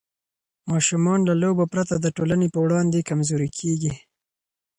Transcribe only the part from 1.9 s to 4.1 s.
د ټولنې په وړاندې کمزوري کېږي.